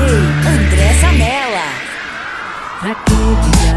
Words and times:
André 0.00 0.92
Zanella. 1.00 1.68
Aqui 2.82 3.67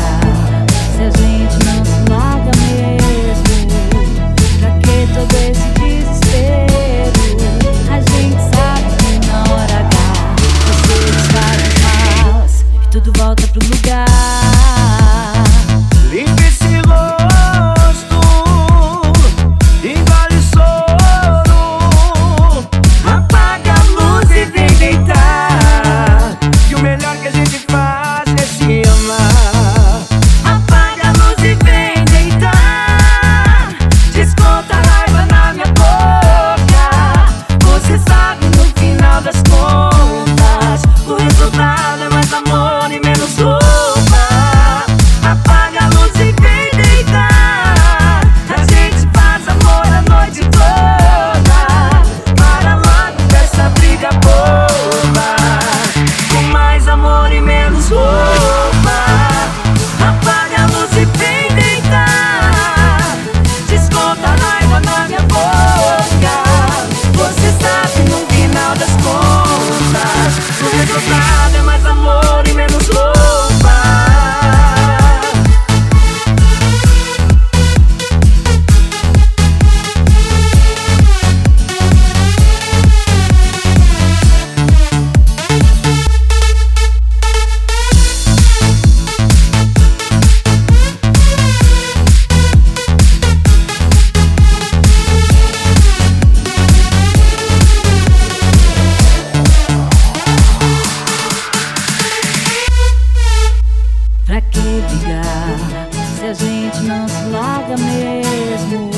paga 107.71 107.77
mesmo. 107.77 108.89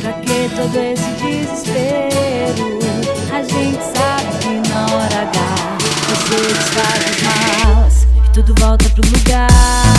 Pra 0.00 0.12
que 0.14 0.48
todo 0.54 0.76
esse 0.76 1.10
desespero? 1.22 2.78
A 3.32 3.42
gente 3.42 3.82
sabe 3.82 4.38
que 4.40 4.68
na 4.68 4.82
hora 4.94 5.22
H 5.22 5.78
você 6.08 6.36
desfaz 6.54 7.00
os 7.10 7.22
maus 7.22 7.94
e 8.16 8.30
tudo 8.32 8.54
volta 8.60 8.88
pro 8.90 9.04
lugar. 9.10 9.89